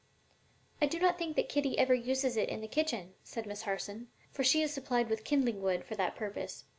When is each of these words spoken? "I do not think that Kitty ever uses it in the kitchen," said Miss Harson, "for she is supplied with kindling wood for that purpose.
"I 0.81 0.87
do 0.87 0.99
not 0.99 1.19
think 1.19 1.35
that 1.35 1.47
Kitty 1.47 1.77
ever 1.77 1.93
uses 1.93 2.35
it 2.35 2.49
in 2.49 2.61
the 2.61 2.67
kitchen," 2.67 3.13
said 3.23 3.45
Miss 3.45 3.61
Harson, 3.61 4.07
"for 4.31 4.43
she 4.43 4.63
is 4.63 4.73
supplied 4.73 5.09
with 5.11 5.23
kindling 5.23 5.61
wood 5.61 5.85
for 5.85 5.93
that 5.93 6.15
purpose. 6.15 6.65